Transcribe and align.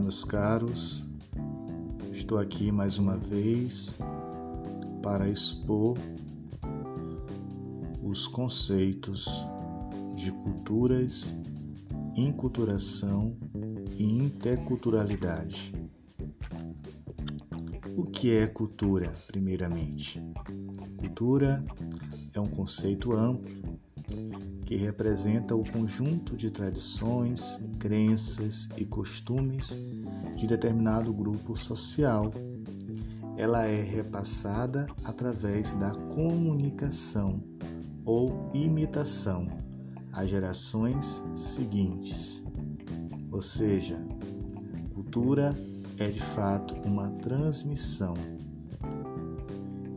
Meus 0.00 0.24
caros. 0.24 1.04
Estou 2.10 2.38
aqui 2.38 2.72
mais 2.72 2.96
uma 2.96 3.18
vez 3.18 3.98
para 5.02 5.28
expor 5.28 5.98
os 8.02 8.26
conceitos 8.26 9.46
de 10.16 10.32
culturas, 10.32 11.34
inculturação 12.16 13.36
e 13.98 14.04
interculturalidade. 14.04 15.74
O 17.94 18.04
que 18.04 18.34
é 18.34 18.46
cultura, 18.46 19.14
primeiramente? 19.26 20.20
Cultura 20.98 21.62
é 22.32 22.40
um 22.40 22.48
conceito 22.48 23.12
amplo 23.12 23.60
que 24.70 24.76
representa 24.76 25.56
o 25.56 25.68
conjunto 25.68 26.36
de 26.36 26.48
tradições, 26.48 27.68
crenças 27.80 28.68
e 28.76 28.84
costumes 28.84 29.82
de 30.40 30.46
determinado 30.46 31.12
grupo 31.12 31.54
social. 31.54 32.32
Ela 33.36 33.66
é 33.66 33.82
repassada 33.82 34.86
através 35.04 35.74
da 35.74 35.90
comunicação 36.14 37.42
ou 38.06 38.50
imitação 38.54 39.46
às 40.12 40.30
gerações 40.30 41.22
seguintes. 41.34 42.42
Ou 43.30 43.42
seja, 43.42 44.02
cultura 44.94 45.54
é 45.98 46.08
de 46.08 46.20
fato 46.20 46.74
uma 46.86 47.10
transmissão 47.10 48.14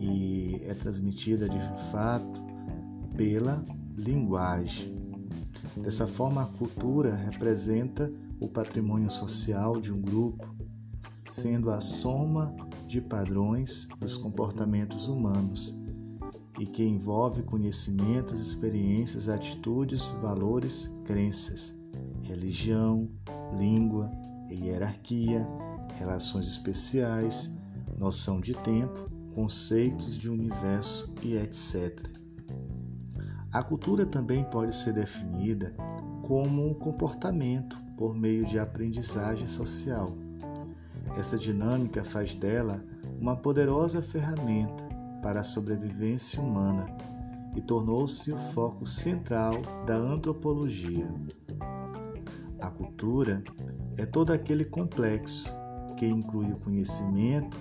e 0.00 0.60
é 0.64 0.74
transmitida 0.74 1.48
de 1.48 1.60
fato 1.92 2.42
pela 3.16 3.64
linguagem. 3.96 5.01
Dessa 5.76 6.06
forma, 6.06 6.42
a 6.42 6.46
cultura 6.46 7.14
representa 7.14 8.12
o 8.38 8.48
patrimônio 8.48 9.10
social 9.10 9.80
de 9.80 9.92
um 9.92 10.00
grupo, 10.00 10.54
sendo 11.28 11.70
a 11.70 11.80
soma 11.80 12.54
de 12.86 13.00
padrões 13.00 13.88
dos 13.98 14.18
comportamentos 14.18 15.08
humanos 15.08 15.80
e 16.58 16.66
que 16.66 16.84
envolve 16.84 17.42
conhecimentos, 17.42 18.38
experiências, 18.38 19.28
atitudes, 19.28 20.08
valores, 20.20 20.94
crenças, 21.04 21.74
religião, 22.22 23.08
língua, 23.56 24.12
hierarquia, 24.50 25.48
relações 25.98 26.46
especiais, 26.46 27.56
noção 27.98 28.40
de 28.40 28.54
tempo, 28.54 29.10
conceitos 29.34 30.16
de 30.16 30.28
universo 30.28 31.14
e 31.22 31.36
etc. 31.36 32.21
A 33.52 33.62
cultura 33.62 34.06
também 34.06 34.44
pode 34.44 34.74
ser 34.74 34.94
definida 34.94 35.74
como 36.22 36.66
um 36.66 36.72
comportamento 36.72 37.76
por 37.98 38.14
meio 38.14 38.46
de 38.46 38.58
aprendizagem 38.58 39.46
social. 39.46 40.16
Essa 41.18 41.36
dinâmica 41.36 42.02
faz 42.02 42.34
dela 42.34 42.82
uma 43.20 43.36
poderosa 43.36 44.00
ferramenta 44.00 44.88
para 45.22 45.40
a 45.40 45.44
sobrevivência 45.44 46.40
humana 46.40 46.86
e 47.54 47.60
tornou-se 47.60 48.32
o 48.32 48.38
foco 48.38 48.86
central 48.86 49.60
da 49.84 49.96
antropologia. 49.96 51.06
A 52.58 52.70
cultura 52.70 53.44
é 53.98 54.06
todo 54.06 54.32
aquele 54.32 54.64
complexo 54.64 55.54
que 55.98 56.06
inclui 56.06 56.50
o 56.50 56.58
conhecimento, 56.58 57.58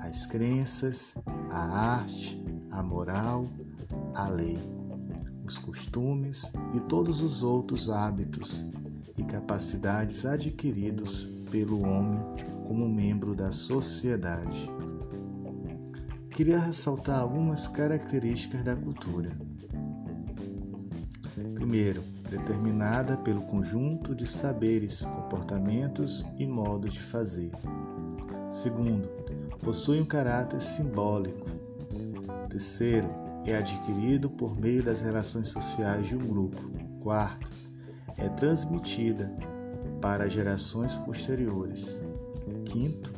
as 0.00 0.24
crenças, 0.24 1.14
a 1.50 1.98
arte, 1.98 2.42
a 2.70 2.82
moral, 2.82 3.46
a 4.14 4.26
lei 4.26 4.77
os 5.48 5.58
costumes 5.58 6.52
e 6.74 6.80
todos 6.80 7.22
os 7.22 7.42
outros 7.42 7.88
hábitos 7.88 8.66
e 9.16 9.24
capacidades 9.24 10.26
adquiridos 10.26 11.26
pelo 11.50 11.82
homem 11.86 12.20
como 12.66 12.86
membro 12.88 13.34
da 13.34 13.50
sociedade. 13.50 14.70
Queria 16.30 16.58
ressaltar 16.58 17.18
algumas 17.18 17.66
características 17.66 18.62
da 18.62 18.76
cultura. 18.76 19.30
Primeiro, 21.54 22.02
determinada 22.30 23.16
pelo 23.16 23.40
conjunto 23.42 24.14
de 24.14 24.26
saberes, 24.26 25.04
comportamentos 25.04 26.24
e 26.38 26.46
modos 26.46 26.92
de 26.92 27.00
fazer. 27.00 27.50
Segundo, 28.50 29.08
possui 29.64 30.00
um 30.00 30.04
caráter 30.04 30.60
simbólico. 30.60 31.46
Terceiro, 32.48 33.27
é 33.50 33.56
adquirido 33.56 34.28
por 34.28 34.58
meio 34.58 34.82
das 34.82 35.02
relações 35.02 35.48
sociais 35.48 36.06
de 36.06 36.16
um 36.16 36.26
grupo. 36.26 36.60
Quarto, 37.00 37.50
é 38.16 38.28
transmitida 38.28 39.34
para 40.00 40.28
gerações 40.28 40.96
posteriores. 40.96 42.02
Quinto, 42.64 43.12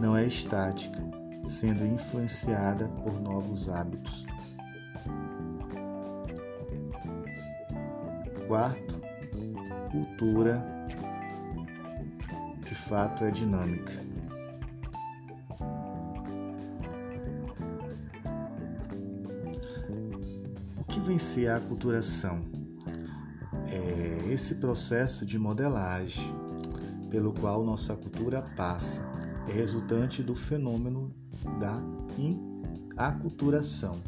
não 0.00 0.16
é 0.16 0.26
estática, 0.26 0.98
sendo 1.44 1.86
influenciada 1.86 2.88
por 2.88 3.20
novos 3.20 3.68
hábitos. 3.68 4.26
Quarto, 8.46 9.00
cultura 9.90 10.64
de 12.64 12.74
fato 12.74 13.24
é 13.24 13.30
dinâmica. 13.30 14.09
Ser 21.18 21.48
a 21.48 21.56
aculturação? 21.56 22.42
É 23.66 24.32
esse 24.32 24.56
processo 24.56 25.24
de 25.24 25.38
modelagem 25.38 26.32
pelo 27.10 27.32
qual 27.32 27.64
nossa 27.64 27.96
cultura 27.96 28.42
passa 28.56 29.08
é 29.48 29.52
resultante 29.52 30.22
do 30.22 30.34
fenômeno 30.34 31.12
da 31.58 31.82
aculturação, 32.96 34.00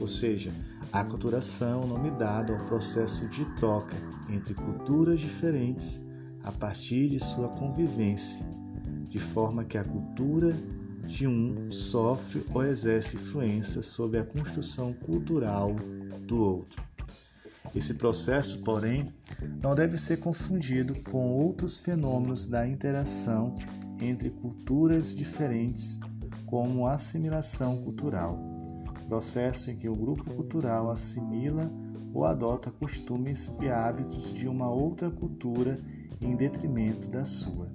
ou 0.00 0.06
seja, 0.06 0.52
a 0.92 1.00
aculturação 1.00 1.82
é 1.82 1.84
o 1.84 1.88
nome 1.88 2.10
dado 2.12 2.54
ao 2.54 2.64
processo 2.64 3.28
de 3.28 3.44
troca 3.56 3.96
entre 4.30 4.54
culturas 4.54 5.20
diferentes 5.20 6.00
a 6.42 6.52
partir 6.52 7.08
de 7.08 7.18
sua 7.18 7.48
convivência, 7.48 8.44
de 9.08 9.18
forma 9.18 9.64
que 9.64 9.76
a 9.76 9.84
cultura 9.84 10.56
de 11.06 11.26
um 11.26 11.70
sofre 11.70 12.44
ou 12.54 12.64
exerce 12.64 13.16
influência 13.16 13.82
sobre 13.82 14.18
a 14.18 14.24
construção 14.24 14.92
cultural 14.92 15.74
do 16.32 16.42
outro. 16.42 16.82
Esse 17.74 17.94
processo, 17.94 18.62
porém, 18.62 19.12
não 19.62 19.74
deve 19.74 19.98
ser 19.98 20.18
confundido 20.18 20.94
com 21.10 21.30
outros 21.30 21.78
fenômenos 21.78 22.46
da 22.46 22.66
interação 22.66 23.54
entre 24.00 24.30
culturas 24.30 25.14
diferentes, 25.14 26.00
como 26.46 26.86
assimilação 26.86 27.82
cultural, 27.82 28.38
processo 29.06 29.70
em 29.70 29.76
que 29.76 29.88
o 29.88 29.94
grupo 29.94 30.24
cultural 30.24 30.90
assimila 30.90 31.70
ou 32.14 32.24
adota 32.24 32.70
costumes 32.70 33.54
e 33.60 33.68
hábitos 33.68 34.32
de 34.32 34.48
uma 34.48 34.70
outra 34.70 35.10
cultura 35.10 35.78
em 36.20 36.34
detrimento 36.34 37.08
da 37.08 37.26
sua. 37.26 37.70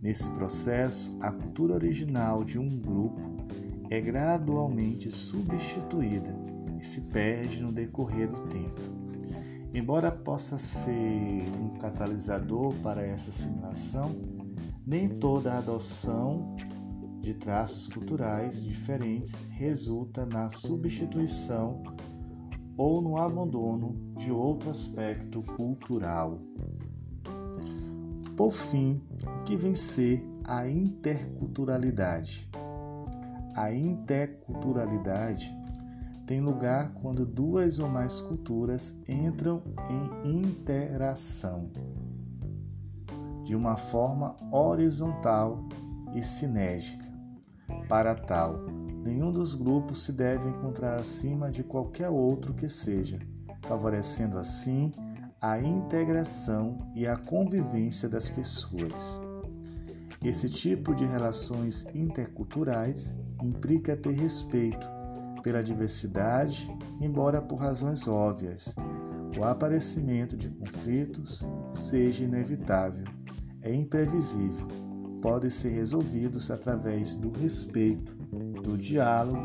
Nesse 0.00 0.28
processo, 0.30 1.16
a 1.20 1.32
cultura 1.32 1.74
original 1.74 2.44
de 2.44 2.58
um 2.58 2.78
grupo 2.78 3.44
é 3.90 4.00
gradualmente 4.00 5.10
substituída 5.10 6.55
se 6.86 7.02
perde 7.02 7.62
no 7.62 7.72
decorrer 7.72 8.28
do 8.28 8.46
tempo. 8.46 8.80
Embora 9.74 10.10
possa 10.10 10.56
ser 10.56 11.44
um 11.60 11.76
catalisador 11.78 12.72
para 12.76 13.04
essa 13.04 13.30
assimilação, 13.30 14.14
nem 14.86 15.08
toda 15.08 15.52
a 15.52 15.58
adoção 15.58 16.56
de 17.20 17.34
traços 17.34 17.88
culturais 17.88 18.62
diferentes 18.62 19.44
resulta 19.50 20.24
na 20.24 20.48
substituição 20.48 21.82
ou 22.76 23.02
no 23.02 23.16
abandono 23.16 23.96
de 24.16 24.30
outro 24.30 24.70
aspecto 24.70 25.42
cultural. 25.42 26.38
Por 28.36 28.52
fim, 28.52 29.02
o 29.40 29.42
que 29.44 29.56
vem 29.56 29.74
ser 29.74 30.24
a 30.44 30.68
interculturalidade? 30.68 32.48
A 33.56 33.72
interculturalidade 33.72 35.52
tem 36.26 36.40
lugar 36.40 36.92
quando 36.94 37.24
duas 37.24 37.78
ou 37.78 37.88
mais 37.88 38.20
culturas 38.20 39.00
entram 39.08 39.62
em 39.88 40.40
interação 40.40 41.70
de 43.44 43.54
uma 43.54 43.76
forma 43.76 44.34
horizontal 44.50 45.64
e 46.16 46.22
sinérgica. 46.22 47.06
Para 47.88 48.12
tal, 48.16 48.64
nenhum 49.04 49.30
dos 49.30 49.54
grupos 49.54 50.04
se 50.04 50.12
deve 50.12 50.48
encontrar 50.48 50.96
acima 50.96 51.48
de 51.48 51.62
qualquer 51.62 52.08
outro 52.08 52.52
que 52.52 52.68
seja, 52.68 53.20
favorecendo 53.62 54.36
assim 54.36 54.92
a 55.40 55.60
integração 55.60 56.90
e 56.96 57.06
a 57.06 57.16
convivência 57.16 58.08
das 58.08 58.28
pessoas. 58.28 59.20
Esse 60.24 60.50
tipo 60.50 60.92
de 60.92 61.04
relações 61.04 61.86
interculturais 61.94 63.14
implica 63.40 63.96
ter 63.96 64.12
respeito 64.12 64.95
pela 65.46 65.62
diversidade, 65.62 66.68
embora 67.00 67.40
por 67.40 67.60
razões 67.60 68.08
óbvias, 68.08 68.74
o 69.38 69.44
aparecimento 69.44 70.36
de 70.36 70.48
conflitos 70.48 71.46
seja 71.72 72.24
inevitável. 72.24 73.04
é 73.62 73.72
imprevisível, 73.72 74.66
podem 75.22 75.48
ser 75.48 75.68
resolvidos 75.68 76.50
através 76.50 77.14
do 77.14 77.30
respeito, 77.30 78.16
do 78.64 78.76
diálogo 78.76 79.38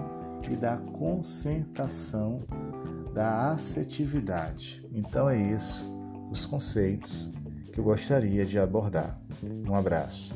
e 0.52 0.56
da 0.56 0.78
concentração 0.78 2.42
da 3.14 3.52
assertividade. 3.52 4.84
Então 4.92 5.30
é 5.30 5.40
isso, 5.40 5.86
os 6.32 6.48
conceitos 6.48 7.30
que 7.72 7.80
eu 7.80 7.84
gostaria 7.84 8.44
de 8.44 8.58
abordar. 8.58 9.22
Um 9.68 9.76
abraço. 9.76 10.36